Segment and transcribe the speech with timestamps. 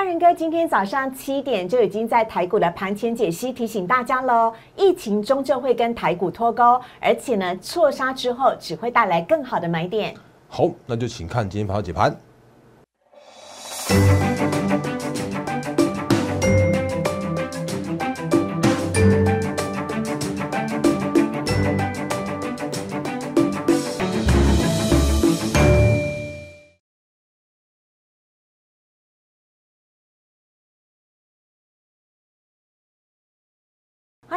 [0.00, 10.14] 大仁哥今天早上七点就已经在台股的盘前解析提醒大家喽，疫情终究会跟台股脱钩，而且呢，错杀之后只会带来更好的买点。
[10.48, 12.16] 好，那就请看今天盘后解盘。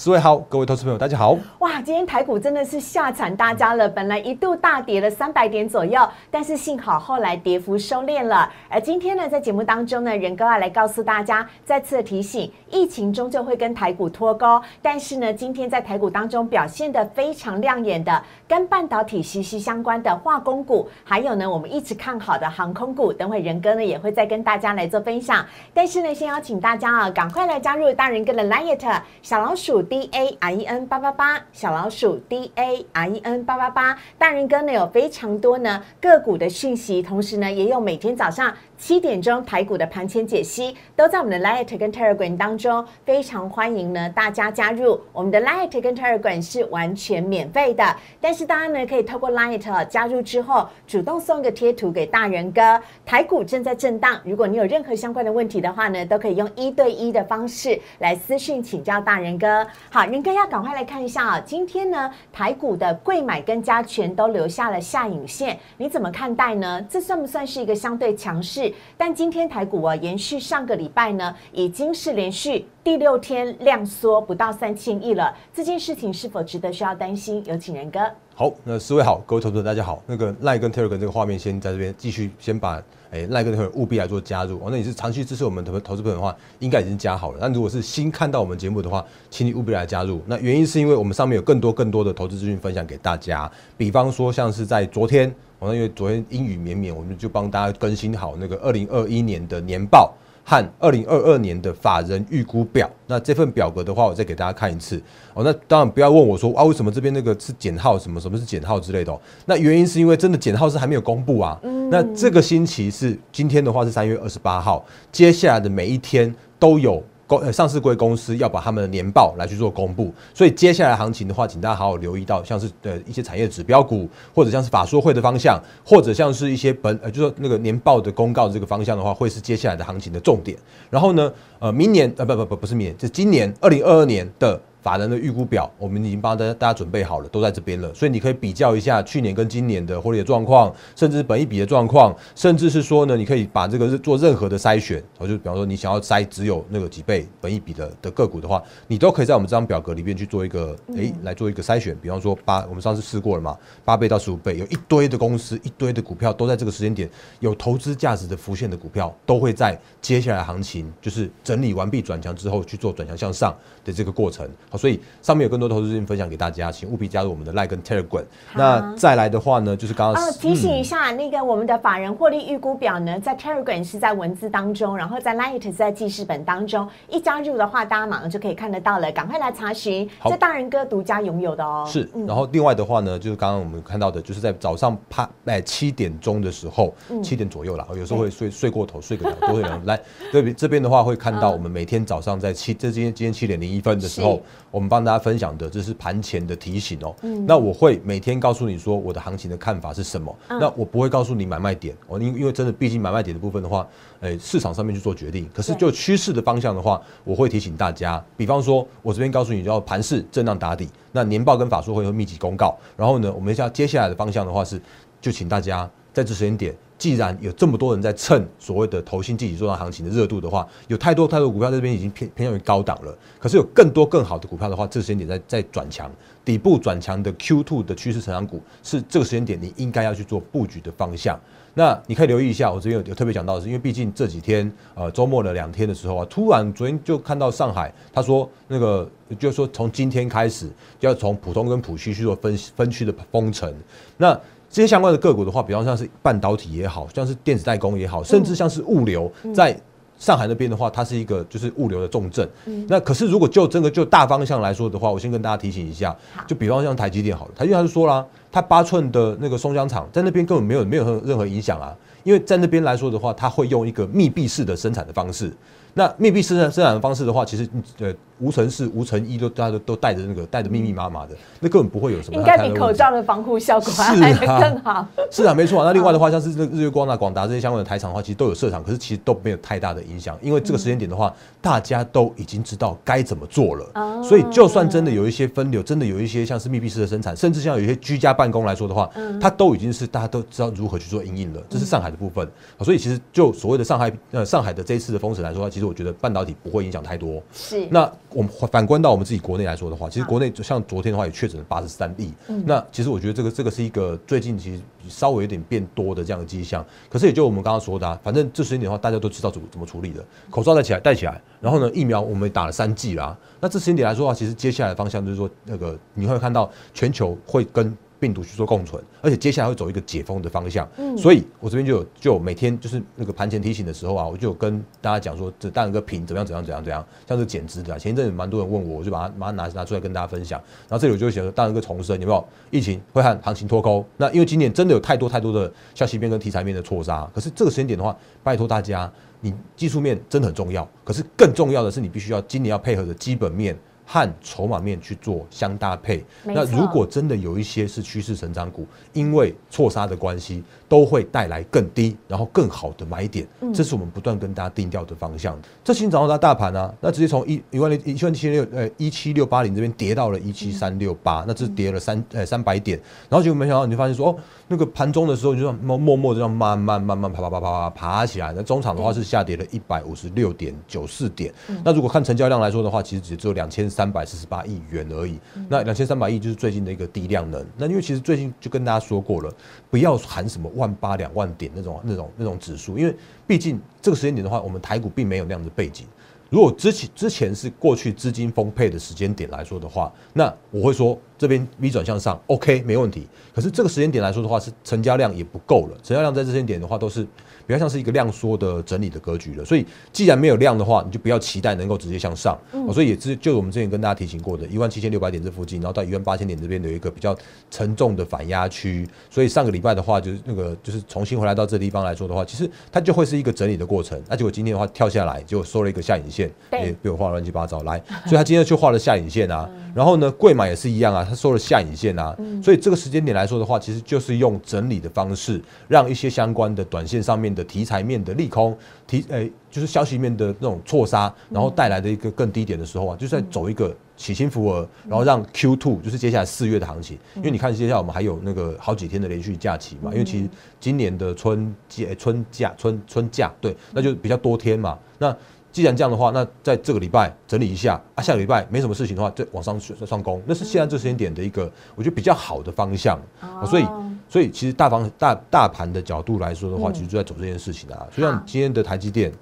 [0.00, 1.36] 四位好，各位投资朋友，大家好。
[1.58, 8.48] 哇，今天台股真的是吓惨大家了，本来一度大跌了三百点左右，但是幸好后来跌幅收敛了。
[8.68, 14.62] 而今天呢，在节目当中呢，仁哥要来告诉大家，再次的提醒，疫情终究会跟台股脱钩。
[14.80, 25.44] 但是呢，今天在台股当中表现的非常亮眼的，跟半导体息息相关的化工股，还有呢，我们一直看好的航空股，等会仁哥呢也会再跟大家来做分享。
[25.74, 29.87] 但是呢，先邀请大家啊，赶快来加入大仁哥的 Liet 小老鼠。
[29.88, 38.54] D A R E N 八八八小老鼠 D A R E N 八八八，大人哥呢有非常多呢个股的讯息，同时呢也有每天早上。
[38.78, 45.00] 七点钟台股的盘前解析都在我们的 Light 跟 Telegram 当中，非常欢迎呢大家加入。
[45.12, 47.84] 我们的 Light 跟 Telegram 是完全免费的，
[48.20, 52.80] 但是大家呢可以透过 Light 加入之后，主动送一个贴图给大人哥。
[53.04, 59.66] 台股正在震荡，如果你有任何相关的问题的话呢，都可以用一对一的方式来私讯请教大人哥。
[59.90, 66.80] 好，仁哥要赶快来看一下啊，今天呢台股的贵买跟加权都留下了下影线，你怎么看待呢？
[66.88, 68.67] 这算不算是一个相对强势？
[68.96, 75.34] 但今天台股啊，延续上个礼拜呢，已经是连续第六天量缩不到三千亿了。
[75.54, 77.42] 这件事情是否值得需要担心？
[77.46, 78.00] 有请仁哥。
[78.34, 80.00] 好，那四位好，各位投资者大家好。
[80.06, 82.80] 那个赖跟 Telegram 这个画面先在这边继续先把
[83.10, 84.68] 哎赖跟 Telegram 务必来做加入哦。
[84.70, 87.38] 那你是长期支持我们投投资朋友的话，应该已经加好了。
[87.40, 90.20] 那如果是新看到我们节目的话，请你务必来加入。
[90.26, 95.34] 那原因是因为我们上面有更多更多的投资资讯分享给大家，比方说像是在昨天。
[95.60, 100.12] 哦，因为昨天阴雨绵绵，我们就帮大家更新好那个二零二一年的年报
[100.44, 102.88] 和二零二二年的法人预估表。
[103.06, 105.02] 那这份表格的话，我再给大家看一次。
[105.34, 109.20] 哦，那当然不要问我说啊，为什么这边那个是减号，什么什么是减号之类的哦。
[109.46, 111.60] 那原因是因为真的减号是还没有公布啊。
[111.90, 117.02] 那这个星期是今天的话是三月二十八号，接下来的每一天都有。
[117.28, 130.56] 公呃上市贵公司要把他们的年报来去做公布，所以接下来行情的话，请大家好好留意到，像是呃一些产业指标股，或者像是法说会的方向，或者像是一些本呃就说那个年报的公告这个方向的话，会是接下来的行情的重点。
[130.90, 134.60] 然后呢，呃明年呃不不不不是明年，就今年二零二二年的。
[134.82, 157.08] 法人的预估表，我们已经帮大家大家准备好了，都在这边了，所以你可以比较一下去年跟今年的获利的状况，甚至本一比的状况，甚至是说呢，你可以把这个做任何的筛选，我就比方说你想要筛只有那个几倍本一比的的个股的话，你都可以在我们这张表格里面去做一个诶来做一个筛选，比方说八，我们上次试过了嘛，八倍到十五倍，有一堆的公司，一堆的股票都在这个时间点
[157.40, 168.24] 有投资价值的浮现的股票，都会在接下来行情就是整理完毕转强之后去做转强向上的这个过程，好，所以上面有更多投资资讯分享给大家，请务必加入我们的 Like 跟 Telegram。
[168.54, 176.86] 那再来的话呢，就是刚刚提醒一下，那个我们的法人获利预估表呢，在 Telegram 是在文字当中，然后在 Like 是在记事本当中。
[177.08, 180.08] 一加入的话，大家马上就可以看得到了，赶快来查询。
[180.24, 181.84] 这大人哥独家拥有的哦。
[181.88, 189.98] 是，然后另外的话呢，就是刚刚我们看到的，就是在早上趴哎七点钟的时候，七点左右了，有时候会睡睡过头，睡个两都会两来。
[190.30, 194.40] 这边这边的话会看到，我们每天早上在七这今天今天七点零一分的时候，
[194.70, 197.14] 我们帮大家分享的，这是盘前的提醒哦。
[197.46, 200.36] 那我会每天告诉你说我的行情的看法是什么。
[200.48, 203.86] 那我不会告诉你买卖点哦，因因为真的，毕竟买卖点的部分的话，
[204.20, 205.48] 诶，市场上面去做决定。
[205.54, 208.22] 可是就趋势的方向的话，我会提醒大家。
[208.36, 210.88] 比方说，我这边告诉你，叫盘势震荡打底。
[211.12, 212.76] 那年报跟法说会有密集公告。
[212.96, 214.80] 然后呢，我们下接下来的方向的话是，
[215.20, 216.74] 就请大家在这时间点。
[216.98, 223.16] 既然有这么多人在蹭所谓的投信积极做涨行情的热度的话，有太多太多股票这边已经偏偏向于高档了。
[223.38, 226.10] 可是有更多更好的股票的话，这个时间点在在转强，
[226.44, 231.38] 底部转强的 Q two 的趋势成长股是这个时间点你应该要去做布局的方向。
[231.74, 239.08] 那你可以留意一下，我这边有有特别讲到的是，因为毕竟这几天呃周末的两天的时候啊，突然昨天就看到上海他说那个
[239.38, 240.68] 就是说从今天开始
[240.98, 243.72] 就要从浦东跟浦西去做分分区的封城，
[244.16, 244.36] 那。
[244.70, 249.74] 这些相关的个股的话，比方像是半导体也好像是电子代工也好，甚至像是物流，在
[250.18, 252.46] 上海那边的话，它是一个就是物流的重镇。
[252.86, 256.14] 那可是如果就这个就大方向来说的话，我先跟大家提醒一下，
[256.46, 265.52] 就比方像台积电好了，台积电他就说啦，他它八寸的那个松江厂在那边根本没有没有任任何影响啊，因为在那边来说的话，它会用一个密闭式的生产的方式。
[265.94, 267.68] 那密闭生产生产的方式的话，其实
[267.98, 272.38] 呃无尘室、无尘衣都大家都都带着那个带着密密麻麻的，那根本不会有什么。
[272.38, 275.06] 应该比口罩的防护效果来的 更好。
[275.30, 275.84] 是啊，没错。
[275.84, 284.22] 那另外的话，像是日月光啊、广达这些相关的台厂的话，其实都有设厂，可是其实都没有太大的影响，因为这个时间点的话，大家都已经知道该怎么做了。
[284.22, 289.10] 所以就算真的有一些分流，真的有一些像是密闭式的生产，甚至像有一些居家办公来说的话，
[289.40, 291.60] 它都已经是大家都知道如何去做应应了。
[291.68, 292.48] 这是上海的部分。
[292.82, 297.42] 所以其实就所谓的上海呃上海的这一次的封城来说，其实我觉得半导体不会影响太多。
[297.52, 297.86] 是。
[297.90, 302.32] 那我们反观到我们自己国内来说的话，其实国内就像昨天的话也确诊了八十三例。
[302.48, 306.84] 嗯那其实我觉得这个这个是一个最近其实稍微有点变多的这样的迹象。
[307.08, 310.24] 可是也就我们刚刚说的，啊，反正这时间点的话，大家都知道怎么怎么处理的。
[310.50, 313.36] 口罩戴起来戴起来，然后呢疫苗我们打了三剂啦。
[313.60, 317.96] 那这时间点来说的话，其实接下来的方向就是说，那个你会看到全球会跟。
[318.20, 320.88] 病毒去做共存，而且接下来会走一个解封的方向。
[320.96, 330.60] 嗯，所以我这边就有就每天就是那个盘前提醒的时候啊，我就有跟大家讲说，这大个品怎么样怎样怎样怎样，像是减资的，前一阵子蛮多人问我，我就把它把它拿拿出来跟大家分享。
[330.88, 332.44] 然后这里我就写说，大个重生有没有？
[332.70, 334.04] 疫情会和行情脱钩。
[334.16, 339.10] 那因为今年真的有太多太多的消息面跟题材面的错杀，可是这个时间点的话，拜托大家，
[339.40, 343.76] 你技术面真的很重要，可是更重要的是你必须要今年要配合的基本面。
[344.10, 355.60] 和筹码面去做相搭配，那如果真的有一些是趋势成长股，因为错杀的关系，都会带来更低，然后更好的买点，这是我们不断跟大家定调的方向。
[355.84, 364.36] 这今天早上的大盘啊，那直接从一一万六一万七千六呃一七六八零这边跌到了一七三六八，那这是跌了三呃三百点，然后结果没想到你就发现说哦，
[364.68, 371.52] 那个盘中的时候就默默默这样慢慢慢慢爬爬爬爬爬爬起来，那中场的话是下跌了一百五十六点九四点，
[371.84, 373.86] 那如果看成交量来说的话，其实只只有两千。
[373.98, 377.66] 三百四十八亿元而已，那两千三百亿就是最近的一个低量能。
[377.76, 379.52] 那因为其实最近就跟大家说过了，
[379.90, 383.12] 不要喊什么万八两万点那种那种那种指数，因为
[383.44, 386.06] 毕竟这个时间点的话，我们台股并没有那样的背景。
[386.48, 393.26] 如果之前之前是过去资金丰沛的时间点来说的话，那我会说这边 V 转向上，OK 没问题。
[393.54, 397.26] 可是这个时间点来说的话，是成交量也不够了，成交量在这时间点的话都是。
[397.66, 402.58] 比较像是一个量缩的整理的格局了，所以既然没有量的话，你就不要期待能够直接向上。
[402.94, 407.36] 所以也是就我们之前跟大家提醒过的，一万七千六百点这附近，然后到一万八千点这边有一个比较
[407.70, 409.06] 沉重的反压区。
[409.28, 414.18] 所以上个礼拜的话，就是那个就是重新回来到这地方来说的话，其实它就会是一个整理的过程。
[414.30, 417.82] 那结果今天的话跳下来，结果收了一个下影线，也被我画乱七八糟。
[417.82, 419.68] 来，所以他今天就画了下影线啊。
[419.94, 422.34] 然后呢，贵买也是一样啊，他收了下影线啊。
[422.62, 428.38] 所以这个时间点来说的话，其实就是用整理的方式，让一些相关的短线上面的题材面的。
[428.38, 440.48] 利空提诶，就是消息面的那种错杀，然后带来的一个更低点的时候啊，就是在走一个起薪伏额，然后让 Q two 就是接下来四月的行情，因为你看接下来我们还有那个好几天的连续假期嘛，因为其实
[440.78, 444.96] 今年的春节春假春春假对，那就比较多天嘛。
[445.18, 445.36] 那
[445.78, 453.16] 既然这样的话，那在这个礼拜整理一下啊，下个礼拜没什么事情的话，再往上上攻，那是现在这时间点的一个我觉得比较好的方向，
[453.64, 453.86] 所以。
[454.30, 458.06] 所以其实大方大大盘的角度来说的话，其实就在走这件事情啊。
[458.14, 459.32] 就像今天的台积电，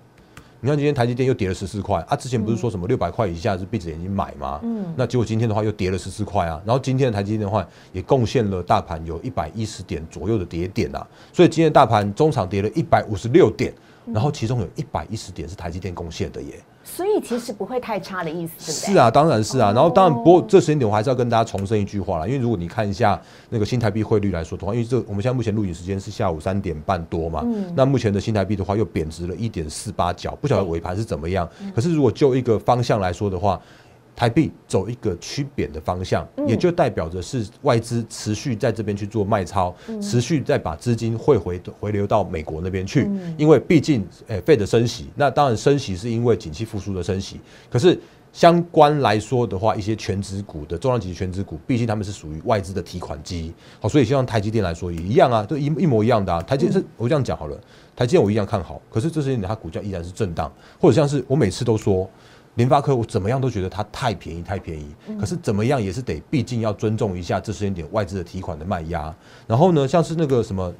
[0.60, 2.14] 你看今天台积电又跌了十四块啊。
[2.14, 4.60] 之前不是说什么六百块以下是闭着眼睛买吗？
[4.62, 4.84] 嗯。
[4.96, 6.62] 那结果今天的话又跌了十四块啊。
[6.64, 11.04] 然后今天的台积电的话也贡献了大盘有一百一十点左右的跌点啊。
[11.32, 13.74] 所以今天大盘中场跌了一百五十六点，
[14.12, 16.54] 然后其中有一百一十点是台积电贡献的耶。
[16.84, 19.72] 所以其实不会太差的意思，是啊，当然是啊。
[19.72, 23.20] 然后当然，不过这时间点我还是要跟大家重申一句话了，因为如果你看一下
[23.50, 27.44] 那个新台币汇率来说的话，因为这我们现在目前录影时间是下午三点半多嘛，
[27.74, 31.48] 那目前的新台币的话又贬值了一点四八角，不晓得尾盘是怎么样。
[31.74, 33.60] 可是如果就一个方向来说的话，
[34.16, 43.06] 台币走一个趋贬的方向，也就代表着是外资持续在这边去做卖超，持续在把资金汇回回流到美国那边去。
[43.36, 47.38] 因为毕竟，诶，费的升息，那当然升息是因为景气复苏的升息。
[47.68, 48.00] 可是
[48.32, 53.52] 相关来说的话，一些全职股的重量级全职股，毕竟他们是属于外资的提款机。
[53.80, 56.40] 好，所以像台积电来说也一样啊，都一一模一样的啊。
[56.40, 57.60] 台积是我这样讲好了，
[57.94, 62.08] 台积电我一样看好，可是这些年它股价依然是震荡，或者像是我每次都说。
[62.56, 64.94] 联发科，我怎么样都觉得它太便宜，太便宜。
[65.20, 69.14] 可是怎么样也是得，毕竟要尊重一下这时间点外资的提款的卖压。
[69.46, 70.72] 然后呢，像是那个什么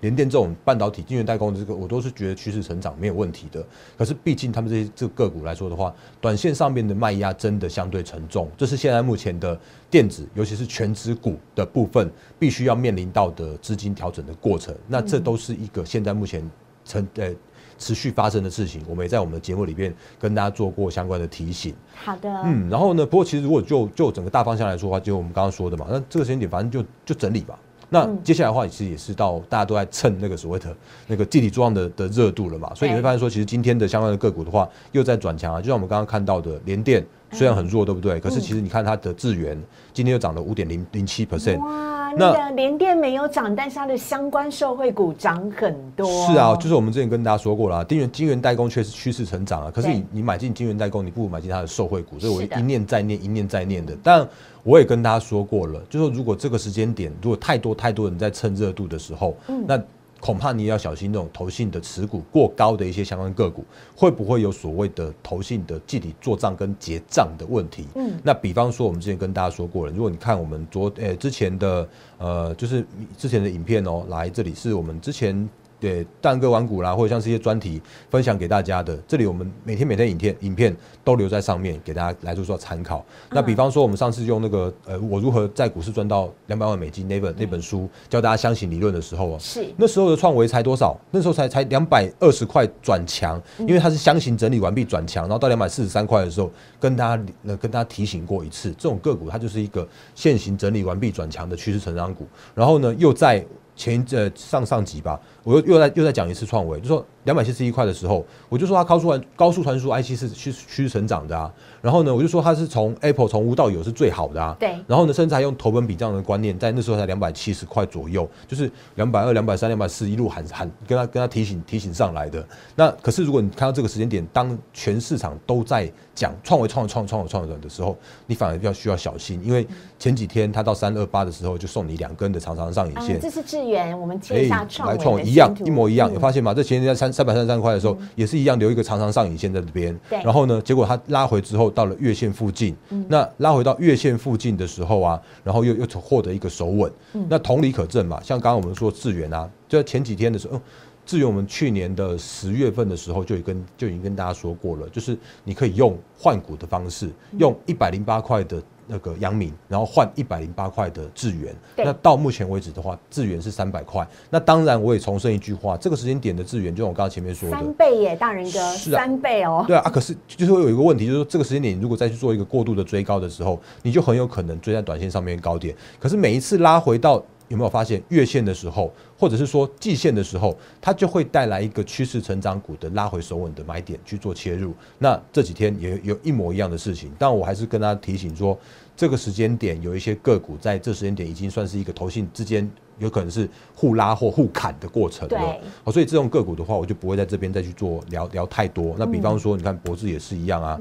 [0.00, 3.64] 联电这种半导体晶圆代工的这个，我都是觉得趋势成长没有问题的。
[3.96, 8.46] 可是毕竟他们这些这个个股来说的话，短线上面的卖压真的相对沉重。
[8.56, 9.58] 这是现在目前的
[9.90, 14.74] 电子，尤其是全指股的部分，必须要面临到的资金调整的过程。
[14.86, 16.48] 那这都是一个现在目前
[16.84, 17.34] 成呃。
[17.78, 21.74] 持续发生的事情，我们也在我们的节目里边跟大家做过相关的提醒。
[21.94, 27.58] 好的，嗯，然后呢，不过其实如果就就整个大方向来说的话，就我们刚刚说的嘛，那这个时间点反正就就整理吧。
[27.90, 30.76] 那接下来的话，其实也是到大家都在蹭那个所谓的
[31.06, 38.20] 那个集体作案的的热度了嘛，所以你会发现说，其实今天的相关的个股的话，又在转强啊，就像我们刚刚看到的联电，虽然很弱，对不对？
[38.20, 39.58] 可是其实你看它的智源
[39.92, 41.58] 今天又涨了五点零零七 percent。
[41.58, 46.26] 哇那个联电没有涨，但是它的相关受惠股涨很多。
[46.26, 49.70] 是啊，就是我们之前跟大家说过了，晶圆晶圆代工确实趋势成长啊。
[49.70, 52.18] 可是你你买进晶圆代工，你不如买进它的受惠股。
[52.18, 53.94] 所以我一念再念，一念再念的。
[54.02, 54.26] 但
[54.68, 59.34] 我也跟大家说过了，就说如果这个时间点，如果太多太多人在蹭热度的时候，
[59.66, 59.82] 那。
[60.20, 67.86] 恐怕你也要小心这种投信的持股过高的一些相关个股，会不会有所谓的投信的具体做账跟结账的问题？
[67.94, 72.84] 嗯，那比方说我们之前跟大家说过了，如果你看我们昨呃之前的呃就是
[73.16, 75.48] 之前的影片哦，来这里是我们之前。
[75.80, 77.80] 对，蛋哥玩股啦，或者像是一些专题
[78.10, 83.04] 分享给大家的，这里我们每天每天影片影片都留在上面，给大家来做做参考。
[83.30, 90.98] 那比方说，我们上次用那个呃，我如何在股市赚到两百万美金那本那本书，教大家相信理论的时候啊，是那时候的创维才多少？
[91.12, 103.44] 那时候才才两百二十块转强，因为它是箱型整理完毕转强，然后到两百四十三块的时候，跟大家呃跟大家提醒过一次，这种个股它就是一个现行整理完毕转强的趋势成长股，然后呢又在。
[103.78, 111.52] 前呃上上集吧，我又又在又在讲一次创维，就说两百七十一块的时候，我就说它高速传高速传输 IC 是趋趋势成长的啊。
[111.82, 114.56] 然后呢，我就说它是从 Apple 从无到有是最好的啊。
[114.58, 114.74] 对。
[114.86, 122.42] 然后呢，甚至还用投本比这样的观念，在那时候才两百七十块左右，就是两百二、两百三、两百四一路喊喊跟他跟他提醒提醒上来的。
[122.74, 127.94] 那可是如果你看到这个时间点，当全市场都在讲创维创创创创的时候，
[128.26, 129.66] 你反而要需要小心，因为
[129.98, 133.20] 前几天它到三二八的时候就送你两根的长长上影线。
[133.20, 136.54] 这是智源，我们切一下创来创一样一模一样，有发现吗？
[136.54, 139.92] 这前几天在三三百三十三块的时候，也是一样留一个长长上影线在这边。
[140.08, 140.22] 对。
[140.22, 142.76] 然后呢，结果它拉回之后到了月线附近，
[143.08, 146.92] 那拉回到月线附近的时候啊，然后又又获得一个守稳。
[147.28, 150.60] 那同理可证嘛，像刚刚我们说智源啊，就在前几天的时候。
[151.08, 161.56] 至于我们去年的十月份的时候，就已跟就已经跟大家说过了，就是你可以用换股的方式，用一百零八块的那个阳明，然后换一百零八块的智源。
[161.78, 164.06] 那到目前为止的话，智源是三百块。
[164.28, 169.64] 那当然，我也重申一句话，这个时间点的智源，就像我刚刚前面说的，三倍耶，大人哥，是啊，三倍哦。
[169.66, 175.74] 对啊，啊，可是就是会有一个问题，就是说这个时间点，如果再去做一个过度的追高的时候，你就很有可能追在短线上面高点。
[175.98, 184.72] 可是每一次拉回到有没有发现月线的时候，或者是说季线的时候，它就会带来一个趋势成长股的拉回手稳的买点去做切入。
[184.98, 188.56] 那这几天也有一模一样的事情，但我还是跟大家提醒说，
[188.96, 195.56] 这个时间点有一些个股在这时间点已经算是一个投信之间有可能是互拉或互砍的过程了。
[195.84, 198.94] 好，所以这种个股的话，我就不会在这边再去做聊聊太多。
[198.98, 200.78] 那比方说，你看博智也是一样啊，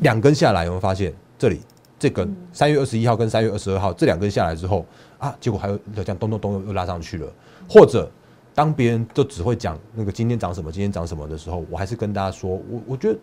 [0.00, 1.60] 两根下来有没有发现这里？
[1.98, 4.86] 这根三月二十一号跟三月二十二号这两根下来之后
[5.18, 7.26] 啊，结果还有这样咚咚咚又又拉上去了。
[7.68, 8.10] 或者
[8.54, 13.18] 当别人都只会讲那个今天涨什么，今天涨什么的时候，我还是跟大家说，我我觉得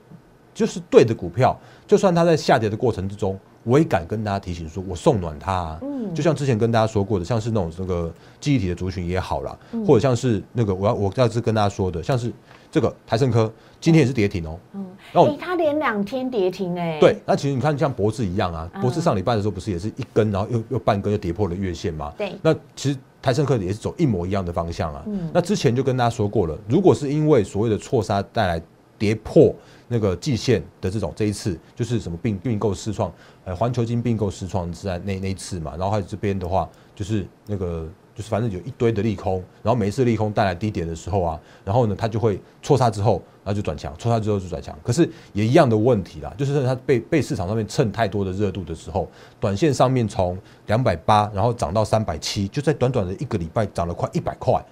[0.54, 5.78] 就是对的股票，就算它在下跌的过程之中，我也敢跟大家提醒说，我送暖它。
[5.82, 12.32] 嗯，就像之前跟大家说过的，像是那种那个记忆体的族群也好了，或者像是那个我要我要是跟大家说的，像是
[12.76, 13.50] 这个台盛科。
[13.80, 22.12] 今天也是跌停哦，嗯，哎，它连两天跌停哎，对，那其实你看像博智一样啊，博智上礼拜的时候不是也是一根，然后又又半根又跌破了月线吗？
[22.18, 28.60] 对，那其实台盛科也是走一模一样的方向啊，嗯，那之前就跟大家说过了，如果是因为所谓的错杀带来
[28.98, 29.54] 跌破
[29.88, 33.14] 那个季线的这种，这一次就是什么并并购失创，
[33.44, 37.88] 呃，环球金并购失创是在那那一次嘛，然后还有这边的话就是那个。
[38.16, 44.74] 就是反正有一堆的利空，然后每一次利空带来低点的时候啊，然后呢，它就会错杀之后，然后就转强，错杀之后就转强。
[44.82, 49.06] 可是也一样的问题啦，就是它被被市场上面蹭太多的热度的时候，
[49.38, 54.64] 短线上面从两百八，然后涨到三百七，就在短短的一个礼拜涨了快一百块，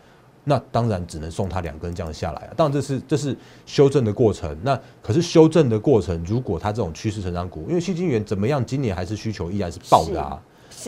[0.46, 2.54] 那当然只能送它两根这样下来啊。
[2.56, 3.36] 当然这是这是
[3.66, 10.42] 修正的过程，那可是修正的过程，如果它这种趋势成长股，因为新金源怎么样，今年还是需求依然是爆的啊。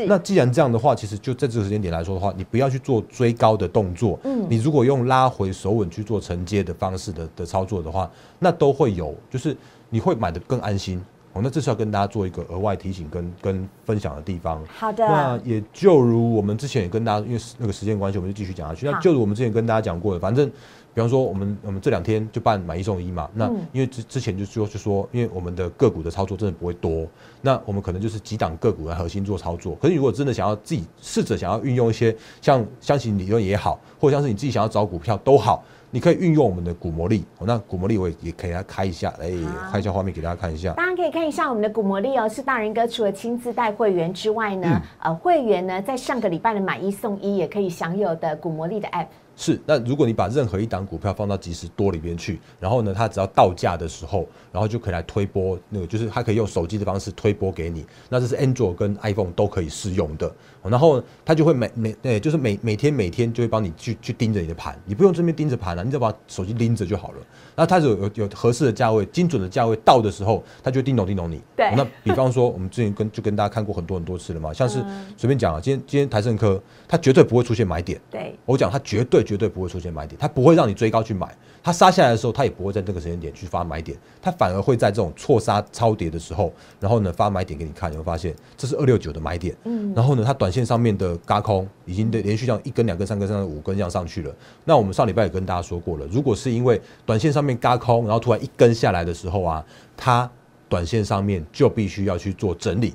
[0.08, 4.20] 那既然这样的话，其实就在这个时间点来说的话，你不要去做追高的动作。
[4.24, 8.10] 嗯，你如果用拉回手稳去做承接的方式的的操作的话，
[8.40, 9.56] 那都会有，就是
[9.90, 11.02] 你会买的更安心。
[11.36, 14.64] 哦，那这是要跟大家做一个额外提醒跟跟分享的地方。
[14.68, 15.06] 好的。
[15.06, 18.86] 那也就如我们之前也跟大家，因为那个时间关系，我们就继续讲下去。
[18.86, 20.50] 那就如我们之前跟大家讲过的，反正
[20.94, 27.06] 比方说我们我们这两天就办买一送一嘛，那因为之之前就说就说，因为我们的个股的操作真的不会多，
[27.42, 29.76] 那我们可能就是几档个股来核心做操作。
[29.82, 35.62] 可是如果真的想要自己试着想要运用一些像箱型理论也好，或者像是你自己想要找股票都好，
[35.96, 37.24] 你可以运用我们的鼓魔力。
[37.40, 39.32] 那鼓魔力我也也可以来开一下，哎，
[39.72, 40.74] 开一下画面给大家看一下。
[40.74, 49.08] 大家可以看一下我们的鼓魔力哦，是大人哥除了亲自带会员之外呢，呃，会员呢在上个礼拜的买一送一也可以享有的鼓魔力的 App。
[49.36, 57.86] 是，那如果你把任何一档股票放到即时多里边去，然后呢，它只要到价的时候，然后就可以来推波，那个就是它可以用手机的方式推波给你。
[58.10, 60.34] 那这是 Android 跟 iPhone 都可以适用的。
[60.64, 67.18] 然后它就会每每对，就是每每天每天就会帮你去去盯着你的盘，你不用这边盯着盘了，你只要把手机拎着就好了。
[67.56, 71.40] 那它有有有合适的价位、精准的价位到的时候，它就叮咚叮咚你。
[71.56, 71.72] 对。
[71.76, 74.84] 那比方说，我们之前跟就跟大家看过很多很多次了嘛，像是
[75.16, 78.02] 随便讲啊，今天今天台盛科，它绝对不会出现买点。
[78.10, 78.36] 对。
[78.46, 89.54] 我讲它绝对绝对不会出现买点，它不会让你追高去买，它杀下来的时候，它也不会在这个时间点去发买点，它反而会在这种错杀超跌的时候，然后呢发买点给你看，你会发现这是二六九的买点。
[89.66, 89.92] 嗯。
[89.94, 91.14] 然后呢，它短线上面的。
[91.26, 94.32] 嘎空已经的连续这样一根、两根、三根、三根、五根这样上去了。
[94.64, 99.66] 那我们上礼拜也跟大家说过了，如果是因为短线上面嘎空，然后突然一根下来的时候啊，
[99.98, 100.30] 它
[100.70, 102.94] 短线上面就必须要去做整理。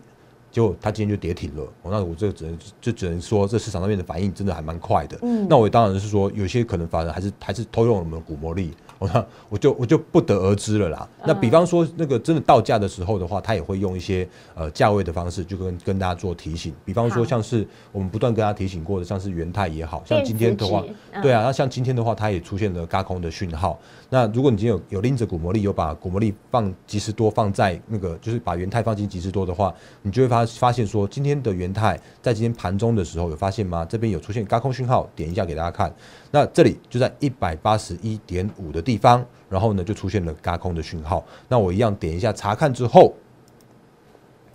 [0.50, 1.66] 结果它今天就跌停了。
[1.85, 5.19] 那我这个只能就只能说，这市场上面的反应真的还蛮快的。
[5.23, 5.47] 嗯。
[5.49, 8.73] 那我当然是说，有些可能反而还是还是偷用我们的股魔力。
[8.99, 11.09] 我我就我就不得而知了啦。
[11.25, 16.75] 那比方说，那个真的到价的时候的话，他也会用一些呃价位的方式，就跟跟大家做提醒。
[16.85, 20.85] 比方说，像是我们不断跟大家提醒过的，像是元泰也好像今天的话，
[21.23, 23.78] 对啊，那像今天的话，它也出现了嘎空的讯号。
[24.11, 33.85] 那如果你今天有有拎着股魔力，有把股魔力放及时多放在那个，就是把元泰放进及时多的话，你就会发发现说，今天的元泰在今天盘中的时候有发现吗？
[33.85, 35.93] 这边有出现高空讯号，点一下给大家看。
[36.31, 41.25] 那这里就在一百八十一点五的地方，然后呢就出现了高空的讯号。
[41.49, 43.15] 那我一样点一下查看之后，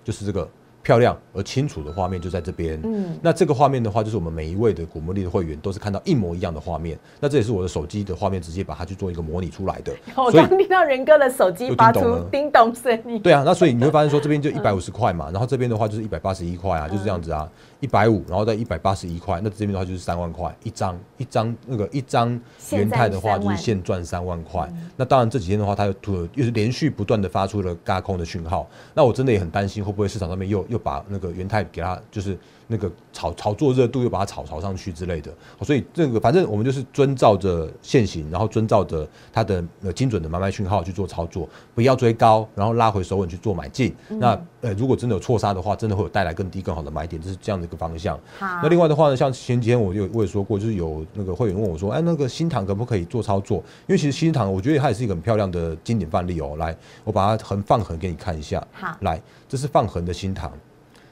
[0.03, 0.49] 就是这个。
[0.85, 2.79] 漂亮而清楚的画面就在这边。
[2.83, 6.97] 嗯，那这个画面的话，就是我们每一位的古魔力的会员都是看到一模一样的画面。
[7.19, 9.93] 那这也是我的手机的画面，直接把它去做一个模拟出来的。
[10.15, 13.19] 我刚听到仁哥的手机发出叮咚声音。
[13.19, 17.49] 对啊，那所以你会发现说，这边就 一百五十块嘛，然后这边的话就是一百八十一块啊，就是这样子啊，
[17.79, 22.29] 一百五，然后再一百八十一块，那这边的话就是三万块一张，一张那个一张
[22.71, 24.71] 元泰的话就是现赚三万块。
[24.95, 28.67] 那当然这几天的话，它又突又是连续不断的发出了嘎空的讯号。
[28.93, 43.95] 那我真的也很担心，会不会市场上面又又把那个元泰给他就是那个炒炒作热度又把它炒炒上去之类的，所以这个反正我们就是遵照着现行，然后遵照着它的呃精准的买卖讯号去做操作，不要追高，然后拉回手稳去做买进。
[44.09, 48.19] 那呃如果真的有错杀的话，真的会有带来更低更好的买点，这是这样的一个方向。
[48.39, 53.57] 那另外的话呢，像前几天我有我也说过，就是有那个会员问我说，哎，那个新塘可不可以做操作？
[53.87, 56.55] 因为其实新塘我觉得它也是一个很漂亮的经典范例哦。
[56.57, 58.65] 来，我把它横放横给你看一下。
[58.73, 60.51] 好，来，这是放横的新塘。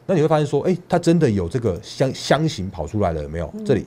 [0.06, 3.54] 那你会发现说，哎，它真的有这个箱箱型跑出来了，有没有？
[3.66, 3.86] 这里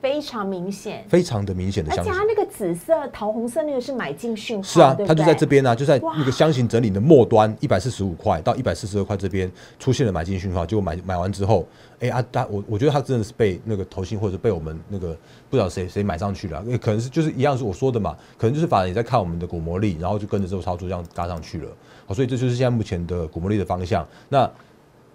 [0.00, 2.12] 非常明显，非常的明显的箱型。
[2.12, 10.64] 而且它那个紫色、桃红色那个是买进讯号，是啊，它就在这边呢，就在那个箱型整理的末端，一百四十五块到一百四十二块这边出现了买进讯号。
[10.64, 11.66] 结果买买完之后，
[11.98, 15.08] 哎啊，它我我觉得它真的是被那个投信或者被我们那个
[15.50, 21.68] 不知道谁谁买上去了，可能是就是一样是我说的嘛，可能就是反正也在看我们的股魔力，然后就跟着这个操作这样搭上去了。
[22.06, 24.06] 好，所以这就是现在目前的股魔力的方向。
[24.28, 24.48] 那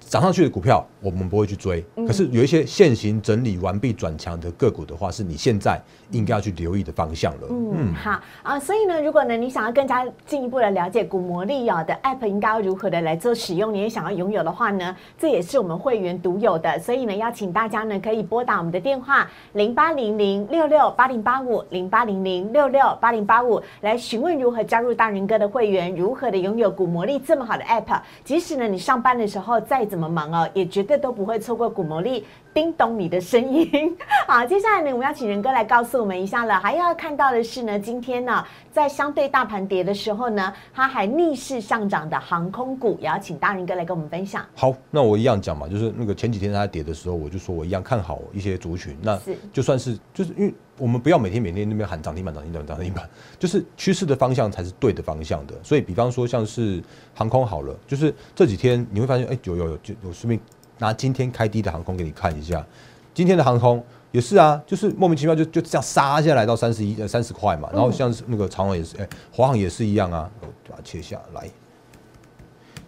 [0.08, 1.84] 涨上去的股票，我们不会去追。
[2.08, 5.80] 可是有一些现行整理完毕转强的个股的话，是你现在
[6.12, 7.48] 应该要去留意的方向了。
[7.50, 8.60] 嗯，好啊。
[8.60, 16.78] 所以呢，如果呢你想要更加进一步的了解股魔力啊的 App 应该要如何的来做使用，你也想要拥有的话呢，这也是我们会员独有的。
[16.80, 28.02] 所以呢，邀请大家呢可以拨打我们的电话零八零零六六八零八五零八零零六六八零八五来询问如何加入大人哥的会员，如何的拥有股魔力这么好的 App。
[28.24, 33.96] 即使呢你上班的时候再怎么忙哦，也绝对都不会错过古魔力叮咚你的声音。
[34.28, 36.60] 好，接下来呢，我们要请仁哥来告诉我们一下了。
[36.60, 44.44] 还要看到的是呢，今天呢，在相对大盘跌的时候呢，它还逆势上涨的航空股，也要请大仁哥来跟我们分享。
[44.56, 48.98] 好，那我一样讲嘛，就是那个前几天它跌的时候，我就说我一样看好一些族群。
[49.00, 49.20] 那
[49.52, 55.54] 就算是就是因为我们不要每天每天那边喊涨停板涨停板涨停板，就是趋势的方向才是对的方向的。
[55.62, 56.82] 所以比方说像是
[57.14, 60.40] 航空好了，就是这几天你会发现，哎，有有有就我顺便
[60.80, 62.66] 拿今天开低的航空给你看一下，
[63.14, 70.30] 今天的航空也是啊，就是莫名其妙就就这样杀下来到三十一呃三十块嘛，然后像是那个长航也是，哎，华航也是一样啊，
[70.70, 71.48] 把它切下来，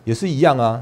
[0.03, 0.81] 也是一样啊，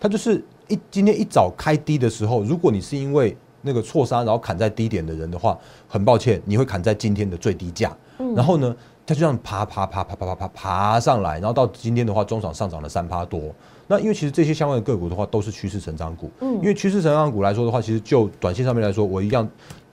[0.00, 5.58] 它就是一今天一早开低的时候，如果你是因为那个错杀，然后砍在低点的人的话，
[5.88, 7.96] 很抱歉，你会砍在今天的最低价。
[8.36, 8.74] 然后呢，
[9.06, 13.54] 它就这样爬爬爬爬爬爬爬爬上来，然后到今天的话，中场上涨了三趴多。
[13.86, 16.30] 那因为其实这些相关的个股的话，都是趋势成长股。
[16.40, 19.48] 嗯，因为趋势成长股来说的话，其实就短线上面来说，我一样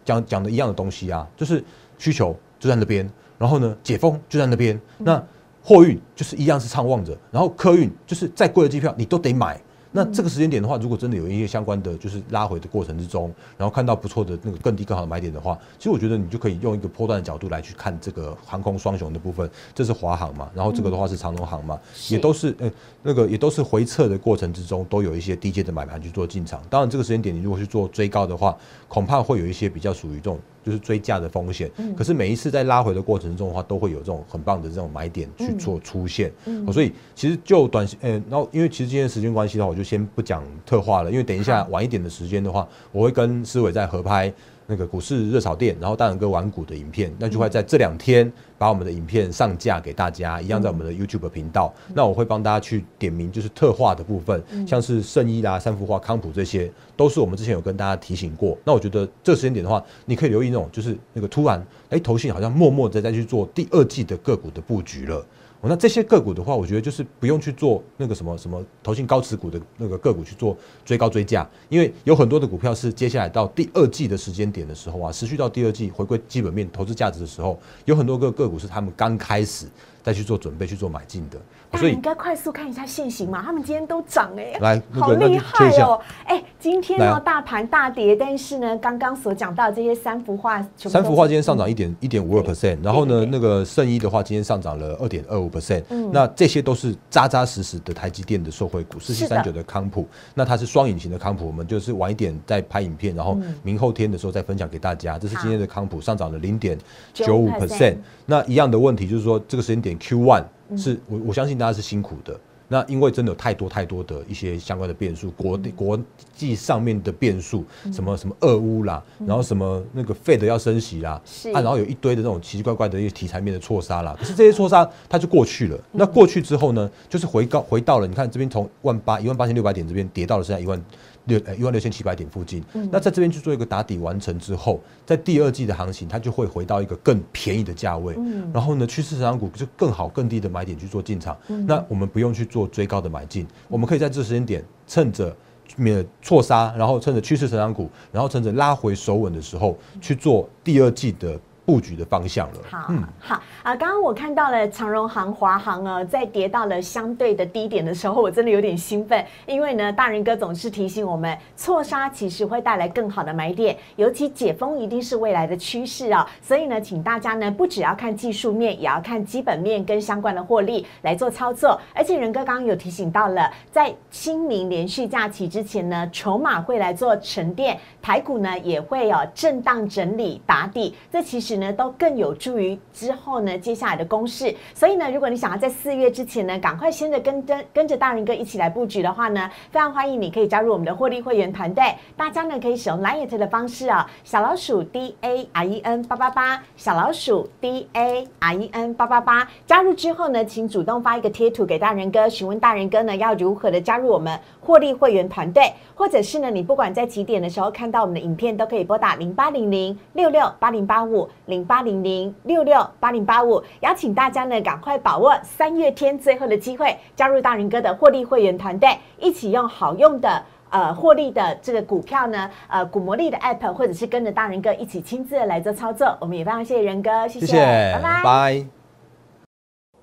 [0.06, 1.64] 讲讲的一样的东西啊，就是
[1.98, 5.22] 需求就在那边，然后呢，解封就在那边，那
[5.64, 9.60] 货运就是一样是畅旺着，然后客运就是再贵的机票你都得买。
[9.92, 22.72] 那这个时间点的话，如果真的有一些相关的就是拉回的过程之中，然后看到不错的那个更低更好的买点的话，其实我觉得你就可以用一个波段的角度来去看这个航空双雄的部分，这是华航嘛，然后这个的话是长龙航嘛，也都是呃
[23.04, 26.62] 那个也都是回撤的过程之中都有一些低阶的买盘去做进场。
[26.70, 30.40] 当然这个时间点你如果去做追高的话，恐怕会有一些比较属于这种。
[30.64, 36.32] 就是追价的风险，可是每一次在拉回的过程中的话，都会有这种很棒的这种买点去做出现，
[36.72, 44.32] 所以其实就短线，呃，然后因为其实今天时间关系的话，我就先不讲特化了，因为等一下晚一点的时间的话，我会跟思伟在合拍。
[44.68, 51.74] 那个股市热炒店，然后大仁哥玩股的影片，那就会在这两天把我们的影片上架给大家，一样在我们的 YouTube 频道。
[51.94, 58.58] 那我会帮大家去点名，就是特化的部分，像是圣衣啦、三幅画、康普这些，都是我们之前有跟大家提醒过。
[58.64, 65.26] 那我觉得这时间点的话，你可以留意那种，就是那个突然，哎，投信好像默默的再去做第二季的个股的布局了。
[65.70, 79.68] 那这些个股的话，我觉得就是不用去做那个什么什么投信高持股的那个个股去做追高追价，因为有很多的股票是接下来到第二季的时间点的时候啊，持续到第二季回归基本面投资价值的时候，有很多个个股是他们刚开始。
[80.04, 81.40] 再去做准备去做买进的，
[81.78, 83.40] 所以应该快速看一下现行嘛。
[83.40, 86.02] 他们今天都涨哎，来，好厉害哦！
[86.26, 99.64] 哎，今天呢大盘大跌，但是呢刚刚所讲到这些三幅画，三幅画今天上涨一点一点五二 percent，然后呢那个圣衣的话今天上涨了二点二五 percent，那这些都是扎扎实实的台积电的受惠股，四七三九的。
[99.72, 105.18] 康普，那它是双引擎的康普，我们就是晚一点再拍影片，然后明后天的时候再分享给大家。
[105.18, 106.78] 这是今天的康普上涨了零点
[107.14, 107.96] 九五 percent，
[108.26, 109.98] 那一样的问题就是说这个时间点。
[109.98, 110.44] Q one
[110.76, 112.38] 是我我相信大家是辛苦的，
[112.72, 116.00] 那因为真的有太多太多的一些相关的变数，国国
[116.34, 121.22] 际上面的变数，什么什么俄乌啦，然后什么那个费德要升息啦，
[121.54, 130.82] 啊，然后有一堆的这种奇奇怪怪的一些题材面的错杀啦，可是这些错杀它就过去了，那过去之后呢，就是回高回到了，你看这边从万八一万八千六百点这边跌到了现在一万。
[131.26, 138.16] 六呃一万六千七百点附近，那在这边去做一个打底完成之后，在第二季的行情，它就会回到一个更便宜的价位，
[138.54, 141.38] 然后呢，趋势成长股就更好更低的买点去做进场。
[141.68, 145.36] 那我们不用去做追高的买进，我们可以在这时间点趁着
[145.78, 151.40] 免错杀，然后趁着趋势成长股，然后趁着拉回手稳的时候去做第二季的。
[151.72, 152.56] 布局的方向了。
[152.70, 153.74] 好，嗯好啊！
[153.74, 166.30] 刚刚我看到了长荣行、华航啊，在跌到了相对的低点的时候，我真的有点兴奋，因为呢，大人哥总是提醒我们，错杀其实会带来更好的买点，尤其解封一定是未来的趋势啊！
[166.42, 171.80] 所以呢，请大家呢，不只要看技术面，也要看基本面跟相关的获利来做操作。
[171.96, 181.61] 而且仁哥刚刚有提醒到了，在清明连续假期之前呢，筹码会来做沉淀，台股呢也会有震荡整理打底，这其实。
[181.62, 184.54] 呢，都更有助于之后呢接下来的攻势。
[184.74, 191.96] 所以呢，如果你想要在四月之前呢，赶快先着跟跟跟着大人哥一起来布局的话呢，非常欢迎你可以加入我们的获利会员团队。
[192.18, 199.48] 大家呢可以使用 Line 的方式啊，小老鼠 D A R E N 八八八，小老鼠 D A R E N 八八八。
[199.66, 211.30] 加入之后呢，请主动发一个贴图给大人哥，询问大人哥呢要如何的加入我们获利会员团队，或者是呢，你不管在几点的时候看到我们的影片，都可以拨打零八零零六六八零八五。
[211.48, 226.16] 零八零零六六八零八五，邀请大家呢赶快把握三月天最后的机会，加入大人哥的获利会员团队，一起用好用的呃获利的这个股票呢，呃股魔力的 app，或者是跟着大人哥一起亲自来做操作。
[226.22, 228.66] 我们也非常谢谢仁哥，谢谢，拜拜。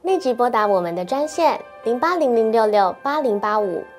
[0.03, 3.83] 立即拨打我们的专线零八零零六六八零八五